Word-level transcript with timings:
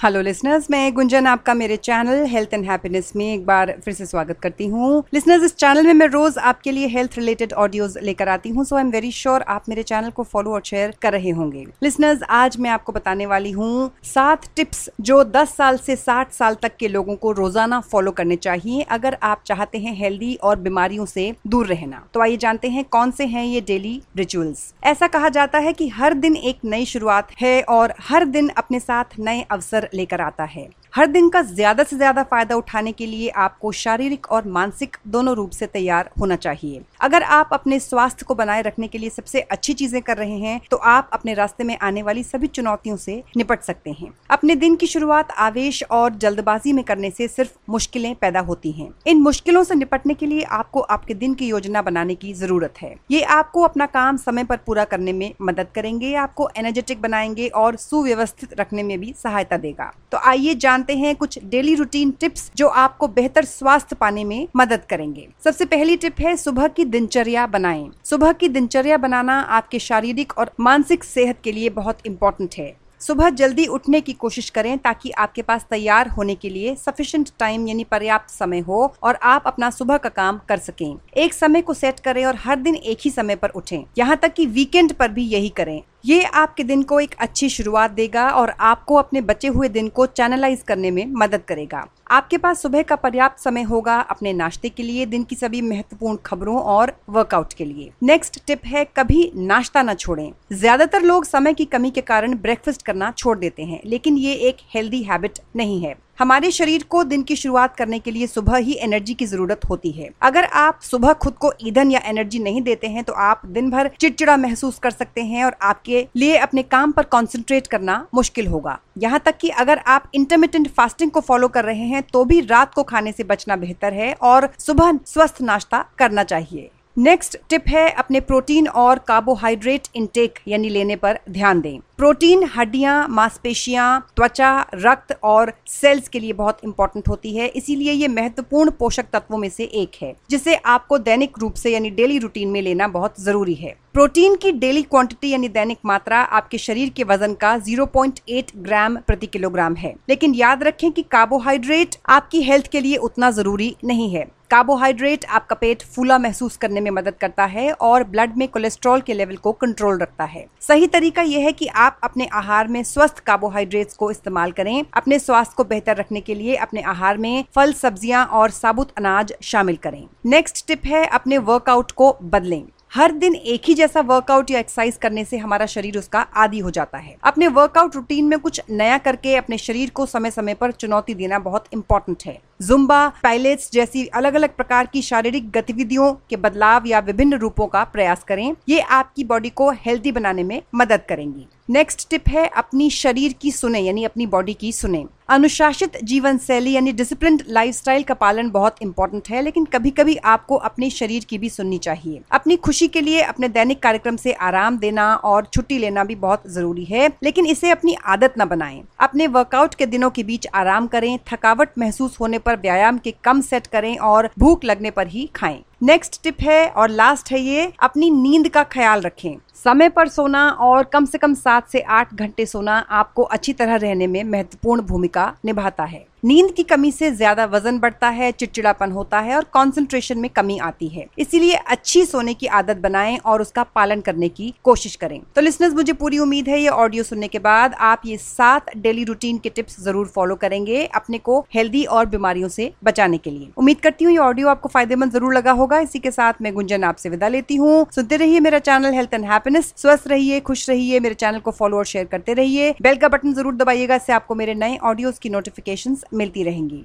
Hello 0.00 0.20
listeners 0.20 0.66
मैं 0.70 0.92
गुंजन, 0.94 1.26
आपका 1.26 1.54
मेरे 1.54 1.76
चैनल 1.76 2.24
हेल्थ 2.26 2.52
एंड 2.54 2.64
हैप्पीनेस 2.66 3.12
में 3.16 3.24
एक 3.24 3.44
बार 3.46 3.72
फिर 3.84 3.94
से 3.94 4.04
स्वागत 4.06 4.38
करती 4.42 4.66
हूँ। 4.66 5.02
लिसनर्स 5.14 5.42
इस 5.44 5.54
चैनल 5.54 5.86
में 5.86 5.92
मैं 5.94 6.06
रोज 6.06 6.38
आपके 6.40 6.72
लिए 6.72 6.86
हेल्थ 6.88 7.18
रिलेटेड 7.18 7.52
ऑडियोज 7.54 7.98
लेकर 8.02 8.28
आती 8.28 8.48
हूँ 8.50 8.64
so 8.64 8.76
I 8.76 8.82
am 8.82 8.90
very 8.90 9.10
sure 9.12 9.42
आप 9.42 9.68
मेरे 9.68 9.82
चैनल 9.82 10.10
को 10.10 10.22
फॉलो 10.22 10.52
और 10.52 10.62
शेयर 10.66 10.94
कर 11.02 11.12
रहे 11.12 11.30
होंगे। 11.30 11.66
लिसनर्स 11.82 12.22
आज 12.30 12.56
मैं 12.58 12.70
आपको 12.70 12.92
बताने 12.92 13.26
वाली 13.26 13.50
हूँ 13.50 13.90
सात 14.04 14.46
टिप्स 14.56 14.88
जो 15.00 15.22
10 15.26 15.54
साल 15.56 15.78
से 15.78 15.96
60 15.96 16.32
साल 16.32 16.56
तक 16.62 16.76
के 16.76 16.88
लोगों 16.88 17.16
को 17.16 17.32
रोज़ाना 17.32 17.80
फॉलो 17.82 18.10
करने 18.12 18.36
चाहिए 18.38 18.86
अगर 18.90 19.16
आप 19.22 19.42
चाहते 19.46 19.78
हैं 19.78 19.94
हेल्दी 19.96 20.34
और 20.34 20.58
बीमारियों 20.60 21.06
से 21.06 21.32
दूर 21.46 21.66
रहना। 21.66 22.02
तो 22.14 22.20
आइए 22.20 22.36
जानते 22.38 22.68
हैं 22.68 22.84
कौन 22.90 23.10
से 23.10 23.26
हैं 23.26 23.44
ये 23.44 23.60
डेली 23.66 24.00
रिचुअल्स 24.16 24.64
ऐसा 24.84 25.06
कहा 25.08 25.28
जाता 25.28 25.58
है 25.58 25.72
कि 25.72 25.88
हर 25.90 26.14
दिन 26.16 26.36
एक 26.36 26.64
नई 26.64 26.84
शुरुआत 26.86 27.40
है 27.40 27.60
और 27.68 27.94
हर 28.08 28.24
दिन 28.30 28.48
अपने 28.56 28.80
साथ 28.80 29.18
नए 29.20 29.46
अवसर 29.50 29.88
लेकर 29.94 30.20
आता 30.20 30.44
है। 30.44 30.68
हर 30.92 31.06
दिन 31.06 31.28
का 31.30 31.40
ज़्यादा 31.42 31.82
से 31.84 31.96
ज़्यादा 31.96 32.22
फ़ायदा 32.22 32.54
उठाने 32.56 32.92
के 32.92 33.06
लिए 33.06 33.28
आपको 33.38 33.70
शारीरिक 33.72 34.26
और 34.32 34.46
मानसिक 34.48 34.96
दोनों 35.08 35.34
रूप 35.36 35.50
से 35.50 35.66
तैयार 35.66 36.08
होना 36.20 36.36
चाहिए। 36.36 36.80
अगर 37.00 37.22
आप 37.22 37.50
अपने 37.52 37.78
स्वास्थ्य 37.80 38.24
को 38.28 38.34
बनाए 38.34 38.62
रखने 38.62 38.88
के 38.88 38.98
लिए 38.98 39.10
सबसे 39.10 39.40
अच्छी 39.40 39.72
चीज़ें 39.72 40.00
कर 40.02 40.16
रहे 40.16 40.38
हैं 40.38 40.60
तो 40.70 40.76
आप 40.76 41.10
अपने 41.12 41.34
रास्ते 41.34 41.64
में 41.64 41.76
आने 41.78 42.02
वाली 42.02 42.22
सभी 42.22 42.46
चुनौतियों 42.48 42.96
से 42.96 43.22
निपट 43.36 43.62
सकते 43.62 43.90
हैं। 43.90 44.10
अपने 44.30 44.56
दिन 44.56 44.76
की 44.76 44.86
शुरुआत 44.86 45.30
आवेश 45.38 45.82
और 45.90 46.16
जल्दबाजी 46.16 46.72
में 46.72 46.82
करने 46.84 47.10
से 47.10 47.28
सिर्फ़ 47.28 47.52
मुश्किलें 47.70 48.14
पैदा 48.14 48.40
होती 48.40 48.72
हैं। 48.72 48.90
इन 49.06 49.20
मुश्किलों 49.20 49.64
से 49.64 49.74
निपटने 49.74 50.14
के 50.14 50.26
लिए 50.26 50.42
आपको 50.50 50.80
आपके 50.80 51.14
दिन 51.14 51.34
की 51.34 51.48
योजना 51.48 51.82
बनाने 51.82 52.14
की 52.16 52.32
ज़रूरत 52.34 52.82
है। 52.82 52.94
ये 53.10 53.22
आपको 53.30 53.62
अपना 53.62 53.86
काम 53.88 54.16
समय 54.16 54.44
पर 54.44 54.56
पूरा 54.56 54.84
करने 54.86 55.12
में 55.12 55.32
मदद 55.42 55.68
करेंगे, 55.74 56.14
आपको 56.16 56.48
एनर्जेटिक 56.56 57.02
बनाएँगे 57.02 57.48
और 57.48 57.76
सुव्यवस्थित 57.78 58.60
रखने 58.60 58.82
में 58.82 58.98
भी 59.00 59.14
सहायता 59.22 59.56
देगा। 59.58 59.92
तो 60.12 60.18
आइए 60.18 60.54
जानते 60.80 60.96
हैं 60.96 61.14
कुछ 61.16 61.38
डेली 61.44 61.74
रूटीन 61.74 62.10
टिप्स 62.20 62.50
जो 62.56 62.66
आपको 62.80 63.08
बेहतर 63.10 63.44
स्वास्थ्य 63.44 63.96
पाने 64.00 64.24
में 64.24 64.46
मदद 64.56 64.84
करेंगे। 64.90 65.26
सबसे 65.44 65.64
पहली 65.66 65.96
टिप 65.96 66.20
है 66.20 66.36
सुबह 66.36 66.68
की 66.68 66.84
दिनचर्या 66.86 67.46
बनाएँ। 67.46 67.88
सुबह 68.04 68.32
की 68.32 68.48
दिनचर्या 68.48 68.96
बनाना 68.98 69.40
आपके 69.50 69.78
शारीरिक 69.78 70.38
और 70.38 70.50
मानसिक 70.60 71.04
सेहत 71.04 71.40
के 71.44 71.52
लिए 71.52 71.70
बहुत 71.70 72.06
इंपॉर्टेंट 72.06 72.54
है। 72.58 72.74
सुबह 73.00 73.30
जल्दी 73.30 73.66
उठने 73.66 74.00
की 74.00 74.12
कोशिश 74.12 74.48
करें 74.50 74.76
ताकि 74.78 75.10
आपके 75.18 75.42
पास 75.42 75.66
तैयार 75.70 76.08
होने 76.08 76.34
के 76.34 76.48
लिए 76.48 76.74
सफिशिएंट 76.76 77.30
टाइम 77.38 77.66
यानी 77.68 77.84
पर्याप्त 77.84 78.30
समय 78.30 78.58
हो 78.60 78.82
और 79.02 79.18
आप 79.24 79.42
अपना 79.46 79.70
सुबह 79.70 79.96
का 79.96 80.08
काम 80.08 80.40
कर 80.48 80.58
सकें। 80.58 80.96
एक 81.16 81.34
समय 81.34 81.62
को 81.62 81.74
सेट 81.74 82.00
करें 82.00 82.24
और 82.24 82.36
हर 82.36 82.56
दिन 82.56 82.74
एक 82.74 82.98
ही 83.00 83.10
समय 83.10 83.36
पर 83.36 83.48
उठें। 83.50 83.84
यहाँ 83.98 84.16
तक 84.16 84.34
कि 84.34 84.46
वीकेंड 84.48 84.92
पर 84.92 85.08
भी 85.08 85.24
यही 85.26 85.48
करें। 85.48 85.80
ये 86.04 86.22
आपके 86.24 86.64
दिन 86.64 86.82
को 86.82 86.98
एक 87.00 87.14
अच्छी 87.18 87.48
शुरुआत 87.48 87.90
देगा 87.90 88.28
और 88.30 88.50
आपको 88.50 88.94
अपने 88.94 89.20
बचे 89.20 89.48
हुए 89.48 89.68
दिन 89.68 89.88
को 89.88 90.06
चैनलाइज 90.06 90.62
करने 90.62 90.90
में 90.90 91.04
मदद 91.12 91.42
करेगा। 91.48 91.84
आपके 92.10 92.38
पास 92.38 92.62
सुबह 92.62 92.82
का 92.82 92.96
पर्याप्त 92.96 93.42
समय 93.42 93.62
होगा 93.62 93.98
अपने 94.00 94.32
नाश्ते 94.32 94.68
के 94.68 94.82
लिए, 94.82 95.06
दिन 95.06 95.24
की 95.24 95.36
सभी 95.36 95.60
महत्वपूर्ण 95.62 96.16
खबरों 96.26 96.58
और 96.58 96.92
वर्कआउट 97.08 97.52
के 97.52 97.64
लिए। 97.64 97.90
नेक्स्ट 98.02 98.40
टिप 98.46 98.66
है, 98.66 98.84
कभी 98.96 99.30
नाश्ता 99.36 99.82
न 99.82 99.94
छोड़ें। 99.94 100.32
ज़्यादातर 100.52 101.02
लोग 101.02 101.24
समय 101.24 101.54
की 101.54 101.64
कमी 101.66 101.90
के 101.90 102.00
कारण 102.02 102.34
ब्रेकफास्ट 102.36 102.82
करना 102.82 103.10
छोड़ 103.10 103.38
देते 103.38 103.62
हैं, 103.62 103.80
लेकिन 103.84 104.16
ये 104.18 104.32
एक 104.32 104.56
हेल्दी 104.74 105.02
हैबिट 105.02 105.38
नहीं 105.56 105.80
है। 105.82 105.94
हमारे 106.20 106.50
शरीर 106.50 106.82
को 106.90 107.02
दिन 107.04 107.22
की 107.22 107.34
शुरुआत 107.36 107.76
करने 107.76 107.98
के 107.98 108.10
लिए 108.10 108.26
सुबह 108.26 108.56
ही 108.56 108.72
एनर्जी 108.82 109.12
की 109.14 109.26
ज़रूरत 109.26 109.60
होती 109.68 109.90
है। 109.90 110.08
अगर 110.22 110.44
आप 110.44 110.80
सुबह 110.82 111.12
खुद 111.14 111.34
को 111.34 111.52
ईंधन 111.62 111.90
या 111.90 112.00
एनर्जी 112.06 112.38
नहीं 112.38 112.60
देते 112.62 112.86
हैं 112.86 113.04
तो 113.04 113.12
आप 113.18 113.46
दिन 113.48 113.70
भर 113.70 113.88
चिड़चिड़ा 114.00 114.36
महसूस 114.36 114.78
कर 114.78 114.90
सकते 114.90 115.20
हैं 115.20 115.44
और 115.44 115.56
आपके 115.62 116.06
लिए 116.16 116.36
अपने 116.38 116.62
काम 116.64 116.92
पर 116.92 117.04
कॉन्सेंट्रेट 117.06 117.66
करना 117.66 117.94
मुश्किल 118.14 118.46
होगा। 118.46 118.78
यहाँ 118.98 119.20
तक 119.24 119.36
कि 119.36 119.48
अगर 119.56 119.78
आप 119.86 120.10
इंटरमीडियंट 120.14 120.68
फास्टिंग 120.70 121.10
को 121.10 121.20
फॉलो 121.20 121.48
कर 121.48 121.64
रहे 121.64 121.86
हैं 121.86 122.02
तो 122.02 122.24
भी 122.24 122.40
रात 122.42 122.74
को 122.74 122.82
खाने 122.82 123.12
से 123.12 123.24
बचना 123.24 123.56
बेहतर 123.56 123.94
है 123.94 124.12
और 124.22 124.48
सुबह 124.58 124.98
स्वस्थ 125.06 125.42
नाश्ता 125.42 125.84
करना 125.98 126.24
चाहिए। 126.24 126.70
नेक्स्ट 126.96 127.36
टिप 127.50 127.64
है 127.68 127.88
अपने 127.90 128.20
प्रोटीन 128.20 128.66
और 128.68 128.98
कार्बोहाइड्रेट 128.98 129.86
इंटेक 129.94 130.38
यानी 130.48 130.68
लेने 130.68 130.96
पर 130.96 131.18
ध्यान 131.30 131.60
दें। 131.60 131.78
प्रोटीन 131.96 132.42
हड्डियाँ, 132.56 133.06
मांसपेशियाँ, 133.08 134.00
त्वचा, 134.16 134.50
रक्त 134.74 135.18
और 135.22 135.52
सेल्स 135.66 136.08
के 136.08 136.20
लिए 136.20 136.32
बहुत 136.32 136.58
इंपॉर्टेंट 136.64 137.08
होती 137.08 137.36
है। 137.36 137.46
इसीलिए 137.48 137.92
ये 137.92 138.08
महत्वपूर्ण 138.08 138.70
पोषक 138.70 139.06
तत्वों 139.12 139.38
में 139.38 139.48
से 139.48 139.64
एक 139.64 140.02
है, 140.02 140.14
जिसे 140.30 140.54
आपको 140.56 140.98
दैनिक 140.98 141.38
रूप 141.38 141.54
से, 141.54 141.70
यानी 141.70 141.90
डेली 141.90 142.18
रूटीन 142.18 142.48
में 142.48 142.60
लेना 142.62 142.88
बहुत 142.88 143.20
ज़रूरी 143.20 143.54
है। 143.54 143.74
प्रोटीन 143.94 144.34
की 144.34 144.50
डेली 144.52 144.82
क्वांटिटी 144.82 145.28
यानी 145.28 145.48
दैनिक 145.48 145.78
मात्रा 145.84 146.18
आपके 146.30 146.58
शरीर 146.58 146.88
के 146.88 147.04
वज़न 147.04 147.32
का 147.34 147.56
0.8 147.58 148.50
ग्राम 148.56 148.96
प्रति 148.96 149.26
किलोग्राम 149.26 149.74
है। 149.74 149.94
लेकिन 150.08 150.34
याद 150.34 150.62
रखें 150.62 150.90
कि 150.92 151.02
कार्बोहाइड्रेट 151.02 151.96
आपकी 152.08 152.42
हेल्थ 152.42 152.66
के 152.66 152.80
लिए 152.80 152.96
उतना 152.98 153.30
ज़रूरी 153.30 153.74
नहीं 153.84 154.08
है। 154.10 154.24
कार्बोहाइड्रेट 154.50 155.24
आपका 155.24 155.56
पेट 155.56 155.82
फूला 155.86 156.18
महसूस 156.18 156.56
करने 156.56 156.80
में 156.80 156.90
मदद 156.90 157.14
करता 157.20 157.44
है 157.46 157.70
और 157.72 158.04
ब्लड 158.04 158.36
में 158.36 158.46
कोलेस्ट्रॉल 158.48 159.00
के 159.00 159.14
लेवल 159.14 159.36
को 159.36 159.52
कंट्रोल 159.54 159.98
रखता 159.98 160.24
है। 160.26 160.46
सही 160.60 160.86
तरीका 160.86 161.22
यह 161.24 161.44
है 161.46 161.52
कि 161.52 161.66
आप 161.66 162.00
अपने 162.04 162.28
आहार 162.34 162.68
में 162.68 162.82
स्वस्थ 162.84 163.20
कार्बोहाइड्रेट्स 163.20 163.94
को 163.94 164.10
इस्तेमाल 164.10 164.52
करें। 164.52 164.84
अपने 164.94 165.18
स्वास्थ्य 165.18 165.54
को 165.56 165.64
बेहतर 165.66 165.96
रखने 165.96 166.20
के 166.20 166.34
लिए 166.34 166.56
अपने 166.56 166.82
आहार 166.82 167.18
में 167.18 167.44
फल, 167.54 167.72
सब्ज़ियाँ 167.74 168.24
और 168.26 168.50
साबुत 168.54 168.98
अनाज 168.98 169.34
शामिल 169.42 169.76
करें। 169.78 170.04
नेक्स्ट 170.26 170.66
टिप 170.68 170.86
है 170.86 171.06
अपने 171.08 171.38
वर्कआउट 171.38 171.90
को 171.92 172.16
बदलें। 172.24 172.62
हर 172.92 173.12
दिन 173.12 173.34
एक 173.34 173.62
ही 173.64 173.74
जैसा 173.74 174.00
वर्कआउट 174.00 174.50
या 174.50 174.58
एक्सरसाइज 174.58 174.96
करने 174.96 175.24
से 175.24 175.38
हमारा 175.38 175.66
शरीर 175.66 175.98
उसका 175.98 176.20
आदि 176.20 176.58
हो 176.58 176.70
जाता 176.70 176.98
है। 176.98 177.14
अपने 177.22 177.48
वर्कआउट 177.48 177.96
रूटीन 177.96 178.24
में 178.24 178.38
कुछ 178.38 178.60
नया 178.70 178.96
करके 178.98 179.34
अपने 179.36 179.58
शरीर 179.58 179.90
को 179.90 180.06
समय 180.06 180.30
समय 180.30 180.54
पर 180.54 180.72
चुनौती 180.72 181.14
देना 181.14 181.38
बहुत 181.38 181.64
इंपॉर्टेंट 181.72 182.22
है। 182.26 182.38
जुम्बा 182.62 183.06
पायलेट्स 183.22 183.70
जैसी 183.72 184.04
अलग 184.06 184.34
अलग 184.34 184.56
प्रकार 184.56 184.86
की 184.86 185.02
शारीरिक 185.02 185.50
गतिविधियों 185.50 186.12
के 186.30 186.36
बदलाव 186.36 186.86
या 186.86 186.98
विभिन्न 186.98 187.34
रूपों 187.34 187.66
का 187.66 187.84
प्रयास 187.84 188.24
करें। 188.24 188.54
ये 188.68 188.80
आपकी 188.80 189.24
बॉडी 189.24 189.50
को 189.50 189.70
हेल्दी 189.70 190.12
बनाने 190.12 190.44
में 190.44 190.60
मदद 190.74 191.04
करेंगी। 191.08 191.46
नेक्स्ट 191.70 192.08
टिप 192.10 192.28
है 192.28 192.46
अपनी 192.46 192.90
शरीर 192.90 193.32
की 193.32 193.50
सुने, 193.52 193.80
यानी 193.80 194.04
अपनी 194.04 194.26
बॉडी 194.26 194.54
की 194.54 194.72
सुने। 194.72 195.04
अनुशासित 195.30 195.96
जीवन 196.04 196.38
शैली 196.38 196.70
यानी 196.72 196.92
डिसिप्लिन 196.92 197.38
लाइफस्टाइल 197.48 198.02
का 198.02 198.14
पालन 198.14 198.48
बहुत 198.50 198.76
इंपॉर्टेंट 198.82 199.28
है, 199.28 199.42
लेकिन 199.42 199.64
कभी 199.64 199.90
कभी 199.90 200.16
आपको 200.16 200.56
अपने 200.58 200.88
शरीर 200.90 201.24
की 201.24 201.38
भी 201.38 201.50
सुननी 201.50 201.78
चाहिए। 201.78 202.20
अपनी 202.30 202.56
खुशी 202.58 202.88
के 202.88 203.00
लिए 203.00 203.20
अपने 203.22 203.48
दैनिक 203.50 203.82
कार्यक्रम 203.82 204.16
से 204.16 204.32
आराम 204.32 204.78
देना 204.78 205.14
और 205.14 205.46
छुट्टी 205.46 205.78
लेना 205.78 206.04
भी 206.04 206.14
बहुत 206.16 206.48
ज़रूरी 206.48 206.84
है, 206.84 207.08
लेकिन 207.22 207.46
इसे 207.46 207.70
अपनी 207.70 207.96
आदत 208.06 208.34
न 208.38 208.44
बनाएँ। 208.46 208.82
अपने 209.00 209.26
वर्कआउट 209.28 209.74
के 209.74 209.86
दिनों 209.86 210.10
के 210.10 210.22
बीच 210.24 210.46
आराम 210.54 210.86
करें, 210.86 211.18
थकावट 211.32 211.78
महसूस 211.78 212.20
होने 212.20 212.38
पर 212.38 212.56
व्यायाम 212.58 212.98
के 212.98 213.14
कम 213.24 213.40
सेट 213.42 213.66
करें 213.66 213.96
और 213.98 214.30
भूख 214.38 214.64
लगने 214.64 214.90
पर 214.90 215.06
ही 215.08 215.28
खाएँ। 215.36 215.62
नेक्स्ट 215.82 216.22
टिप 216.22 216.40
है 216.40 216.66
और 216.68 216.90
लास्ट 216.90 217.30
है 217.32 217.40
ये, 217.40 217.72
अपनी 217.80 218.10
नींद 218.10 218.48
का 218.48 218.62
ख्याल 218.64 219.00
रखें। 219.00 219.36
समय 219.56 219.88
पर 219.88 220.08
सोना 220.08 220.48
और 220.50 220.84
कम 220.84 221.04
से 221.04 221.18
कम 221.18 221.34
सात 221.36 221.68
से 221.68 221.80
आठ 221.80 222.14
घंटे 222.14 222.46
सोना 222.46 222.76
आपको 222.90 223.22
अच्छी 223.24 223.52
तरह 223.52 223.76
रहने 223.76 224.06
में 224.06 224.22
महत्वपूर्ण 224.24 224.82
भूमिका 224.82 225.32
निभाता 225.44 225.84
है। 225.84 226.06
नींद 226.24 226.50
की 226.52 226.62
कमी 226.62 226.90
से 226.92 227.10
ज़्यादा 227.10 227.44
वज़न 227.44 227.78
बढ़ता 227.78 228.08
है, 228.08 228.30
चिड़चिड़ापन 228.32 228.90
होता 228.92 229.18
है 229.20 229.36
और 229.36 229.44
कंसंट्रेशन 229.54 230.18
में 230.18 230.28
कमी 230.30 230.56
आती 230.58 230.88
है। 230.88 231.06
इसीलिए 231.18 231.54
अच्छी 231.54 232.04
सोने 232.06 232.34
की 232.34 232.46
आदत 232.48 232.76
बनाएँ 232.76 233.16
और 233.18 233.42
उसका 233.42 233.62
पालन 233.66 234.00
करने 234.00 234.28
की 234.28 234.52
कोशिश 234.64 234.96
करें। 234.96 235.20
तो 235.36 235.40
लिसनर्स 235.40 235.74
मुझे 235.74 235.92
पूरी 235.92 236.18
उम्मीद 236.18 236.48
है 236.48 236.60
ये 236.60 236.68
ऑडियो 236.68 237.04
सुनने 237.04 237.28
के 237.28 237.38
बाद 237.38 237.74
आप 237.80 238.02
ये 238.06 238.16
सात 238.16 238.76
डेली 238.76 239.04
रूटीन 239.04 239.38
के 239.38 239.48
टिप्स 239.50 239.80
ज़रूर 239.80 240.06
फॉलो 240.06 240.34
करेंगे 240.36 240.84
अपने 240.86 241.18
को 241.20 241.38
हेल्दी 241.54 241.84
और 241.84 242.06
बीमारियों 242.06 242.48
से 242.48 242.70
बचाने 242.84 243.18
के 243.18 243.30
लिए। 243.30 243.50
उम्मीद 243.56 243.80
करती 243.80 244.04
हूँ 244.04 244.12
ये 244.12 244.18
ऑडियो 244.20 244.48
आपको 244.48 244.68
फ़ायदेमंद 244.68 245.12
ज़रूर 245.12 245.34
लगा 245.34 245.52
होगा। 245.70 245.80
इसी 245.80 245.98
के 245.98 246.10
साथ 246.10 246.42
मैं 246.42 246.52
गुंजन 246.54 246.84
आपसे 246.84 247.08
विदा 247.10 247.28
लेती 247.28 247.56
हूँ। 247.56 247.86
सुनते 247.94 248.16
रहिए 248.16 248.40
मेरा 248.40 248.58
चैनल 248.60 248.94
हेल्थ 248.94 249.14
एंड 249.14 249.24
हैप्पीनेस 249.24 249.72
स्वस्थ 249.76 250.08
रहिए, 250.08 250.40
खुश 250.42 250.68
रहिए, 250.70 251.00
मेरे 251.00 251.14
चैनल 251.16 251.38
को 251.40 251.50
फॉलो 251.52 251.76
और 251.78 251.84
शेयर 251.86 252.06
करते 252.06 252.34
रहिए। 252.34 252.74
बेल 252.82 252.96
का 252.96 253.08
बटन 253.08 253.34
ज़रूर 253.34 253.54
दबाइएगा, 253.56 253.96
इससे 253.96 254.12
आपको 254.12 254.34
मेरे 254.34 254.54
नए 254.56 254.76
ऑडियोज 254.84 255.18
की 255.18 255.28
नोटिफिकेशन 255.30 255.96
मिलती 256.14 256.42
रहेंगी। 256.44 256.84